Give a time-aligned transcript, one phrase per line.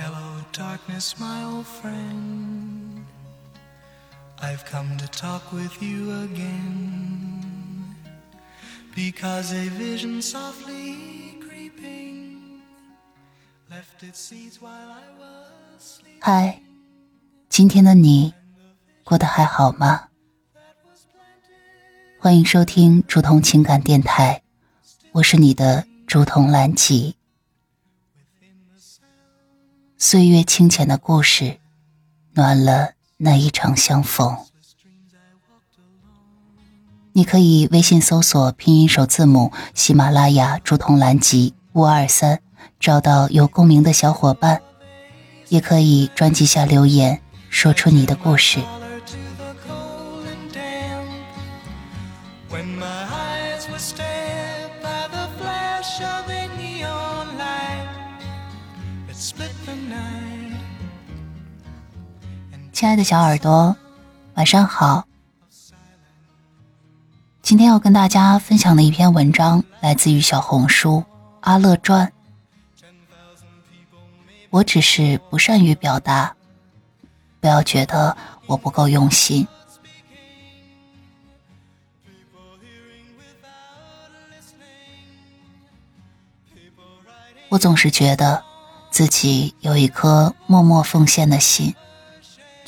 [0.00, 3.04] Hello, darkness, my old friend.
[4.40, 7.96] I've come to talk with you again.
[8.94, 12.62] Because a vision softly creeping
[13.68, 16.20] left its seeds while I was sleeping.
[16.22, 16.60] 嗨，
[17.48, 18.32] 今天的你
[19.02, 20.10] 过得还好吗？
[22.20, 24.42] 欢迎收听竹筒情感电台，
[25.10, 27.17] 我是你的竹筒兰吉。
[30.00, 31.58] 岁月清浅的故事，
[32.34, 34.36] 暖了那一场相逢。
[37.12, 42.40] 你可以微信搜索拼音首字母喜马拉雅竹筒蓝集五二三，
[42.78, 44.62] 找到有共鸣的小伙伴，
[45.48, 47.20] 也可以专辑下留言，
[47.50, 48.60] 说出你的故事。
[62.78, 63.76] 亲爱的小耳朵，
[64.34, 65.04] 晚上好。
[67.42, 71.02] 今天要跟大家分享的一篇文章来自于小红书
[71.40, 72.12] 阿乐传。
[74.50, 76.36] 我只是不善于表达，
[77.40, 79.44] 不要觉得我不够用心。
[87.48, 88.44] 我总是觉得
[88.88, 91.74] 自己有一颗默默奉献的心。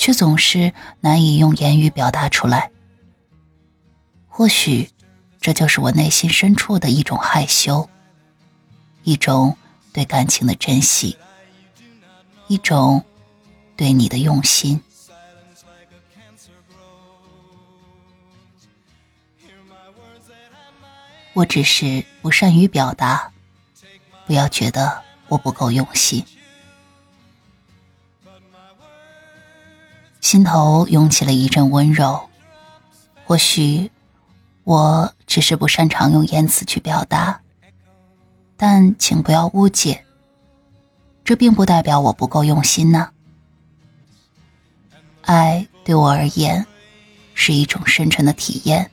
[0.00, 2.70] 却总是难以用言语表达出来。
[4.26, 4.88] 或许，
[5.42, 7.86] 这就是我内心深处的一种害羞，
[9.02, 9.54] 一种
[9.92, 11.18] 对感情的珍惜，
[12.46, 13.04] 一种
[13.76, 14.80] 对你的用心。
[21.34, 23.30] 我只是不善于表达，
[24.26, 26.24] 不要觉得我不够用心。
[30.30, 32.28] 心头涌起了一阵温柔。
[33.24, 33.90] 或许
[34.62, 37.40] 我只是不擅长用言辞去表达，
[38.56, 40.04] 但请不要误解，
[41.24, 43.10] 这并不代表我不够用心呢。
[45.22, 46.64] 爱对我而言
[47.34, 48.88] 是一种深沉的体验，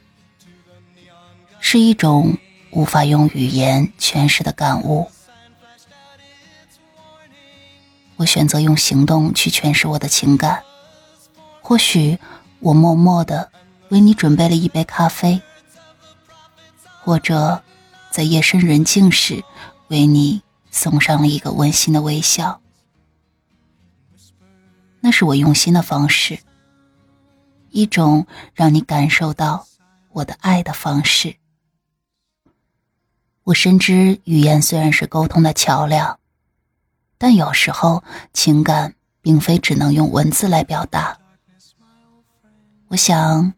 [1.60, 2.36] 是一种
[2.72, 5.08] 无法用语言诠释的感悟。
[8.16, 10.64] 我选择用行动去诠释我的情感。
[11.68, 12.18] 或许
[12.62, 13.52] 我默默的
[13.90, 15.42] 为你准备了一杯咖啡，
[17.04, 17.62] 或者
[18.10, 19.44] 在夜深人静时
[19.90, 20.42] 为你
[20.72, 22.62] 送上了一个温馨的微笑。
[25.02, 26.40] 那是我用心的方式，
[27.72, 29.68] 一种让你感受到
[30.14, 31.36] 我的爱的方式。
[33.44, 36.18] 我深知语言虽然是沟通的桥梁，
[37.18, 41.20] 但有时候情感并非只能用文字来表达。
[42.98, 43.54] 我想，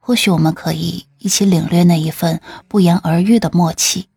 [0.00, 4.08] 或许我们可以一起领略那一份不言而喻的默契，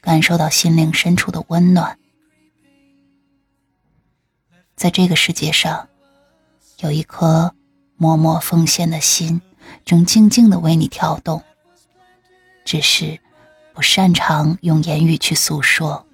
[0.00, 1.98] 感受到心灵深处的温暖。
[4.76, 5.88] 在这个世界上，
[6.78, 7.56] 有一颗
[7.96, 9.42] 默默奉献的心，
[9.84, 11.42] 正静静的为你跳动，
[12.64, 13.18] 只是
[13.74, 16.06] 不擅长用言语去诉说。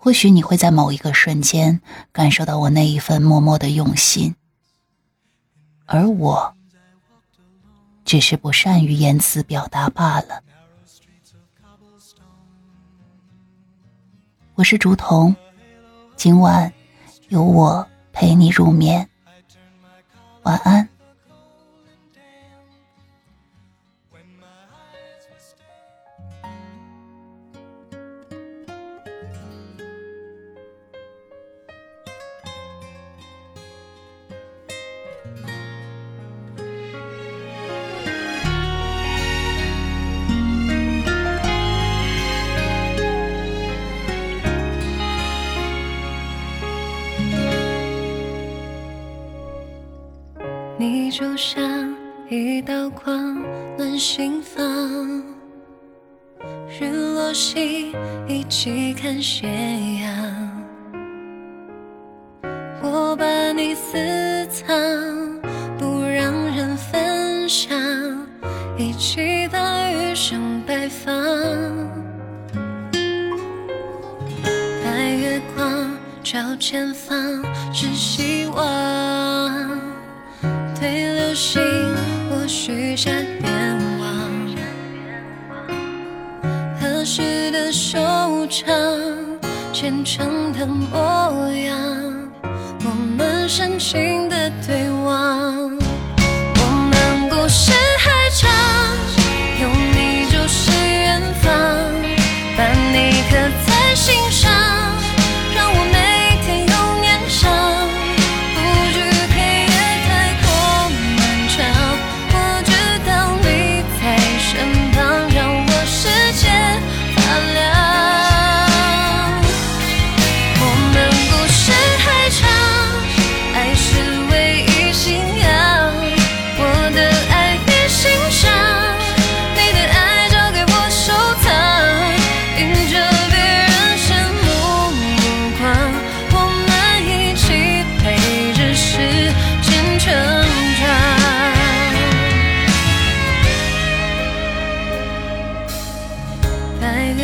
[0.00, 1.80] 或许你会在某一个瞬间
[2.12, 4.36] 感受到我那一份默默的用心，
[5.86, 6.54] 而我
[8.04, 10.40] 只是不善于言辞表达罢了。
[14.54, 15.34] 我是竹筒，
[16.14, 16.72] 今晚
[17.28, 19.06] 有我陪你入眠，
[20.44, 20.88] 晚安。
[50.90, 51.94] 你就像
[52.30, 53.44] 一道光，
[53.76, 54.64] 暖心房。
[56.80, 57.92] 日落西，
[58.26, 59.46] 一起看斜
[60.00, 60.64] 阳。
[62.80, 63.98] 我把你私
[64.46, 64.74] 藏，
[65.78, 67.78] 不让人分享，
[68.78, 71.14] 一起把余生摆放。
[74.82, 75.90] 白月光
[76.22, 77.44] 照前方，
[77.74, 79.87] 是希望。
[81.28, 81.60] 的心，
[82.30, 84.08] 我许下愿望，
[86.80, 87.98] 何时的收
[88.46, 88.74] 场，
[89.70, 91.76] 虔诚的模样，
[92.82, 99.07] 我们深情的对望，我们故事还长。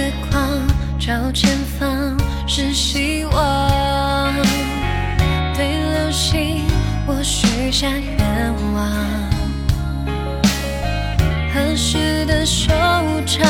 [0.05, 0.61] 月光
[0.99, 2.15] 照前方，
[2.47, 4.35] 是希望，
[5.57, 6.63] 对流星，
[7.07, 8.87] 我许下愿望，
[11.55, 12.71] 合适的收
[13.25, 13.49] 场，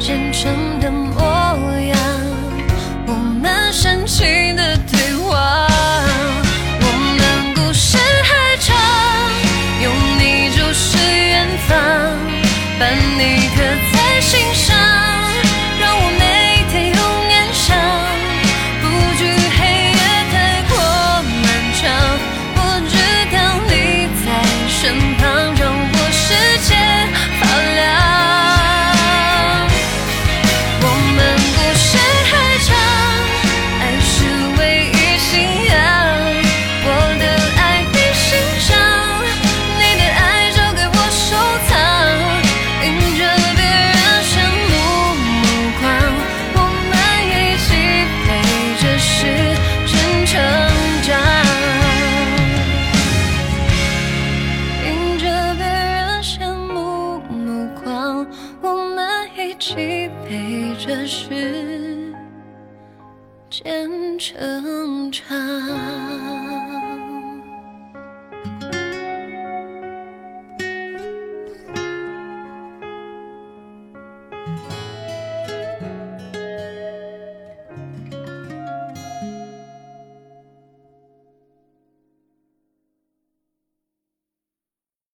[0.00, 1.22] 真诚的模
[1.82, 1.96] 样，
[3.06, 5.68] 我们深情的对望，
[6.80, 6.86] 我
[7.16, 8.74] 们故事还长，
[9.84, 11.76] 有你就是远方，
[12.80, 13.62] 把你刻
[13.92, 15.03] 在心上。
[59.54, 62.12] 一起陪着时
[63.48, 66.73] 间成长。